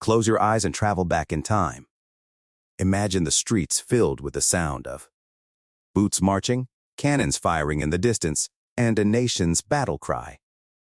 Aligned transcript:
Close 0.00 0.26
your 0.26 0.40
eyes 0.40 0.64
and 0.64 0.74
travel 0.74 1.04
back 1.04 1.32
in 1.32 1.42
time. 1.42 1.86
Imagine 2.78 3.24
the 3.24 3.30
streets 3.30 3.80
filled 3.80 4.20
with 4.20 4.34
the 4.34 4.40
sound 4.40 4.86
of 4.86 5.08
boots 5.94 6.22
marching, 6.22 6.68
cannons 6.96 7.36
firing 7.36 7.80
in 7.80 7.90
the 7.90 7.98
distance, 7.98 8.48
and 8.76 8.98
a 8.98 9.04
nation's 9.04 9.60
battle 9.60 9.98
cry. 9.98 10.38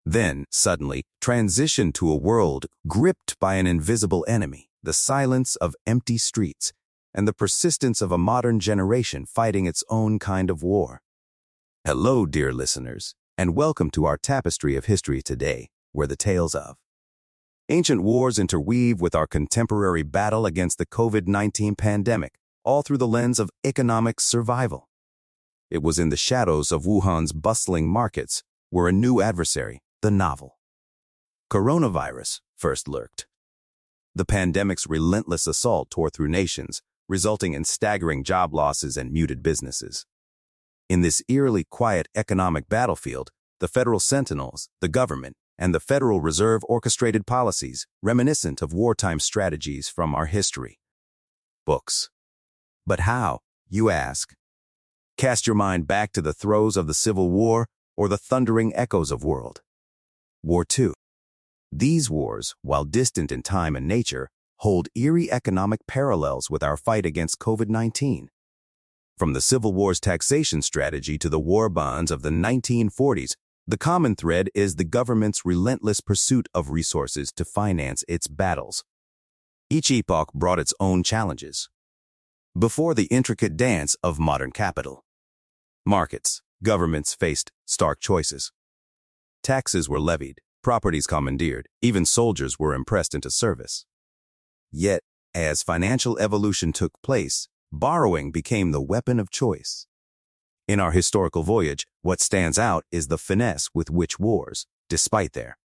Then, 0.06 0.46
suddenly, 0.50 1.04
transition 1.22 1.94
to 1.94 2.12
a 2.12 2.18
world 2.18 2.66
gripped 2.88 3.40
by 3.40 3.56
an 3.56 3.68
invisible 3.68 4.26
enemy, 4.28 4.70
the 4.84 4.94
silence 4.94 5.56
of 5.58 5.76
empty 5.86 6.18
streets, 6.18 6.74
and 7.14 7.28
the 7.28 7.34
persistence 7.34 8.02
of 8.02 8.12
a 8.12 8.18
modern 8.18 8.60
generation 8.60 9.26
fighting 9.26 9.66
its 9.66 9.84
own 9.90 10.20
kind 10.20 10.50
of 10.50 10.62
war. 10.62 11.02
Hello, 11.86 12.26
dear 12.26 12.52
listeners, 12.52 13.16
and 13.38 13.56
welcome 13.56 13.90
to 13.92 14.04
our 14.06 14.18
tapestry 14.18 14.76
of 14.76 14.86
history 14.86 15.22
today, 15.22 15.70
where 15.94 16.08
the 16.08 16.18
tales 16.18 16.54
of 16.54 16.76
ancient 17.70 18.02
wars 18.02 18.40
interweave 18.40 19.00
with 19.00 19.14
our 19.14 19.28
contemporary 19.28 20.02
battle 20.04 20.46
against 20.46 20.80
the 20.80 20.88
COVID-19 20.88 21.78
pandemic, 21.78 22.34
all 22.64 22.82
through 22.82 22.98
the 22.98 23.08
lens 23.08 23.40
of 23.40 23.52
economic 23.64 24.20
survival. 24.20 24.90
It 25.70 25.84
was 25.84 26.00
in 26.00 26.10
the 26.10 26.18
shadows 26.18 26.72
of 26.72 26.84
Wuhan's 26.84 27.32
bustling 27.32 27.88
markets 27.88 28.44
where 28.72 28.88
a 28.88 28.92
new 28.92 29.22
adversary, 29.22 29.82
the 30.02 30.12
novel 30.12 30.58
coronavirus, 31.52 32.42
first 32.56 32.88
lurked. 32.88 33.26
The 34.14 34.26
pandemic's 34.26 34.88
relentless 34.88 35.48
assault 35.48 35.90
tore 35.90 36.10
through 36.10 36.30
nations, 36.30 36.82
resulting 37.08 37.54
in 37.54 37.64
staggering 37.64 38.24
job 38.24 38.54
losses 38.54 38.98
and 38.98 39.12
muted 39.12 39.42
businesses. 39.42 40.06
In 40.88 41.02
this 41.02 41.24
eerily 41.28 41.64
quiet 41.64 42.08
economic 42.16 42.70
battlefield, 42.70 43.32
the 43.60 43.68
federal 43.68 44.00
sentinels, 44.00 44.70
the 44.82 44.88
government, 44.88 45.36
and 45.60 45.76
the 45.76 45.80
Federal 45.80 46.22
Reserve 46.22 46.64
orchestrated 46.70 47.28
policies 47.28 47.86
reminiscent 48.02 48.62
of 48.62 48.74
wartime 48.74 49.20
strategies 49.20 49.90
from 49.90 50.16
our 50.16 50.26
history. 50.26 50.80
Books. 51.66 52.10
But 52.88 53.02
how, 53.02 53.40
you 53.68 53.90
ask? 53.90 54.34
Cast 55.18 55.46
your 55.46 55.56
mind 55.58 55.86
back 55.86 56.14
to 56.14 56.22
the 56.22 56.34
throes 56.34 56.78
of 56.78 56.88
the 56.88 56.94
Civil 56.94 57.30
War 57.30 57.68
or 57.98 58.08
the 58.08 58.18
thundering 58.18 58.74
echoes 58.74 59.12
of 59.12 59.26
World 59.26 59.62
War 60.42 60.66
II. 60.78 60.94
These 61.72 62.10
wars, 62.10 62.56
while 62.62 62.86
distant 62.86 63.30
in 63.30 63.44
time 63.44 63.76
and 63.76 63.86
nature, 63.86 64.30
hold 64.60 64.88
eerie 64.96 65.30
economic 65.30 65.82
parallels 65.88 66.50
with 66.50 66.64
our 66.64 66.78
fight 66.78 67.06
against 67.06 67.38
COVID-19. 67.40 68.28
From 69.18 69.34
the 69.34 69.42
Civil 69.42 69.74
War's 69.74 70.00
taxation 70.00 70.62
strategy 70.62 71.18
to 71.18 71.28
the 71.28 71.40
war 71.40 71.68
bonds 71.68 72.12
of 72.12 72.22
the 72.22 72.30
1940s, 72.30 73.34
the 73.70 73.78
common 73.78 74.16
thread 74.16 74.50
is 74.56 74.78
the 74.78 74.84
government's 74.84 75.46
relentless 75.46 76.02
pursuit 76.02 76.50
of 76.56 76.72
resources 76.72 77.32
to 77.32 77.46
finance 77.46 78.04
its 78.08 78.28
battles. 78.28 78.84
Each 79.70 79.92
epoch 79.92 80.34
brought 80.34 80.58
its 80.58 80.74
own 80.80 81.04
challenges. 81.04 81.70
Before 82.58 82.96
the 82.96 83.06
intricate 83.12 83.56
dance 83.56 83.96
of 84.02 84.18
modern 84.18 84.50
capital, 84.50 85.06
markets, 85.86 86.42
governments 86.64 87.14
faced 87.14 87.52
stark 87.68 88.00
choices. 88.00 88.52
Taxes 89.44 89.88
were 89.88 90.00
levied, 90.00 90.42
properties 90.64 91.06
commandeered, 91.06 91.70
even 91.80 92.06
soldiers 92.06 92.58
were 92.58 92.74
impressed 92.74 93.14
into 93.14 93.30
service. 93.30 93.86
Yet, 94.72 95.04
as 95.36 95.62
financial 95.62 96.18
evolution 96.18 96.74
took 96.74 96.94
place, 97.04 97.48
borrowing 97.72 98.32
became 98.32 98.72
the 98.72 98.82
weapon 98.82 99.20
of 99.20 99.30
choice. 99.30 99.86
In 100.70 100.80
our 100.80 100.92
historical 100.92 101.42
voyage, 101.42 101.88
what 102.04 102.22
stands 102.22 102.60
out 102.60 102.86
is 102.92 103.08
the 103.08 103.18
finesse 103.18 103.72
with 103.74 103.90
which 103.90 104.20
wars, 104.20 104.68
despite 104.88 105.34
their 105.34 105.58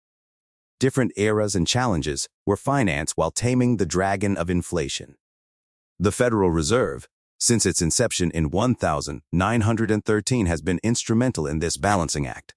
different 0.81 1.13
eras 1.17 1.55
and 1.55 1.67
challenges, 1.67 2.27
were 2.47 2.57
financed 2.57 3.13
while 3.15 3.31
taming 3.31 3.77
the 3.77 3.85
dragon 3.85 4.35
of 4.35 4.49
inflation. 4.49 5.17
The 5.99 6.11
Federal 6.11 6.51
Reserve, 6.51 7.07
since 7.39 7.67
its 7.67 7.83
inception 7.83 8.31
in 8.31 8.45
1913, 8.45 10.47
has 10.47 10.63
been 10.63 10.81
instrumental 10.83 11.47
in 11.47 11.59
this 11.59 11.77
balancing 11.77 12.27
act. 12.27 12.55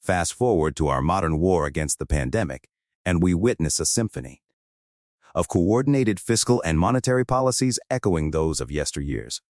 Fast 0.00 0.32
forward 0.32 0.74
to 0.76 0.88
our 0.88 1.02
modern 1.02 1.38
war 1.38 1.66
against 1.66 1.98
the 1.98 2.06
pandemic, 2.06 2.70
and 3.04 3.22
we 3.22 3.34
witness 3.34 3.78
a 3.78 3.84
symphony 3.84 4.40
of 5.34 5.46
coordinated 5.46 6.20
fiscal 6.20 6.62
and 6.64 6.78
monetary 6.78 7.26
policies 7.26 7.78
echoing 7.90 8.30
those 8.30 8.62
of 8.62 8.70
yesteryears. 8.70 9.42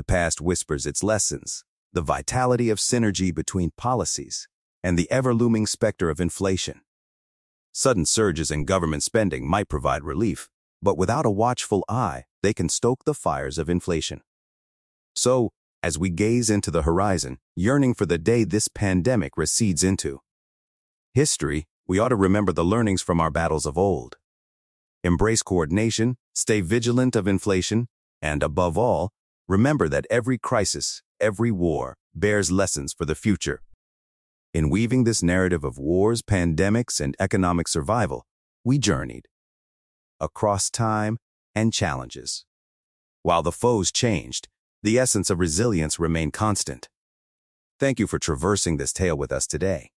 The 0.00 0.04
past 0.04 0.40
whispers 0.40 0.86
its 0.86 1.02
lessons, 1.02 1.62
the 1.92 2.00
vitality 2.00 2.70
of 2.70 2.78
synergy 2.78 3.34
between 3.34 3.72
policies, 3.76 4.48
and 4.82 4.98
the 4.98 5.10
ever-looming 5.10 5.66
specter 5.66 6.08
of 6.08 6.22
inflation. 6.22 6.80
Sudden 7.72 8.06
surges 8.06 8.50
in 8.50 8.64
government 8.64 9.02
spending 9.02 9.46
might 9.46 9.68
provide 9.68 10.02
relief, 10.02 10.48
but 10.80 10.96
without 10.96 11.26
a 11.26 11.30
watchful 11.30 11.84
eye, 11.86 12.24
they 12.42 12.54
can 12.54 12.70
stoke 12.70 13.04
the 13.04 13.12
fires 13.12 13.58
of 13.58 13.68
inflation. 13.68 14.22
So, 15.14 15.50
as 15.82 15.98
we 15.98 16.08
gaze 16.08 16.48
into 16.48 16.70
the 16.70 16.80
horizon, 16.80 17.36
yearning 17.54 17.92
for 17.92 18.06
the 18.06 18.16
day 18.16 18.44
this 18.44 18.68
pandemic 18.68 19.36
recedes 19.36 19.84
into 19.84 20.20
history, 21.12 21.66
we 21.86 21.98
ought 21.98 22.08
to 22.08 22.16
remember 22.16 22.54
the 22.54 22.64
learnings 22.64 23.02
from 23.02 23.20
our 23.20 23.30
battles 23.30 23.66
of 23.66 23.76
old. 23.76 24.16
Embrace 25.04 25.42
coordination, 25.42 26.16
stay 26.32 26.62
vigilant 26.62 27.14
of 27.14 27.28
inflation, 27.28 27.86
and 28.22 28.42
above 28.42 28.78
all, 28.78 29.10
Remember 29.50 29.88
that 29.88 30.06
every 30.10 30.38
crisis, 30.38 31.02
every 31.18 31.50
war, 31.50 31.96
bears 32.14 32.52
lessons 32.52 32.92
for 32.92 33.04
the 33.04 33.16
future. 33.16 33.62
In 34.54 34.70
weaving 34.70 35.02
this 35.02 35.24
narrative 35.24 35.64
of 35.64 35.76
wars, 35.76 36.22
pandemics, 36.22 37.00
and 37.00 37.16
economic 37.18 37.66
survival, 37.66 38.24
we 38.62 38.78
journeyed 38.78 39.26
across 40.20 40.70
time 40.70 41.18
and 41.52 41.72
challenges. 41.72 42.44
While 43.24 43.42
the 43.42 43.50
foes 43.50 43.90
changed, 43.90 44.46
the 44.84 45.00
essence 45.00 45.30
of 45.30 45.40
resilience 45.40 45.98
remained 45.98 46.32
constant. 46.32 46.88
Thank 47.80 47.98
you 47.98 48.06
for 48.06 48.20
traversing 48.20 48.76
this 48.76 48.92
tale 48.92 49.18
with 49.18 49.32
us 49.32 49.48
today. 49.48 49.90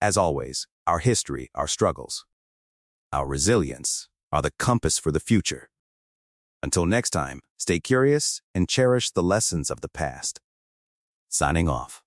As 0.00 0.16
always, 0.16 0.66
our 0.86 1.00
history, 1.00 1.50
our 1.54 1.68
struggles, 1.68 2.24
our 3.12 3.26
resilience 3.26 4.08
are 4.32 4.40
the 4.40 4.52
compass 4.58 4.98
for 4.98 5.12
the 5.12 5.20
future. 5.20 5.68
Until 6.62 6.86
next 6.86 7.10
time, 7.10 7.40
stay 7.58 7.80
curious 7.80 8.40
and 8.54 8.68
cherish 8.68 9.10
the 9.10 9.22
lessons 9.22 9.70
of 9.70 9.80
the 9.80 9.88
past. 9.88 10.40
Signing 11.28 11.68
off. 11.68 12.01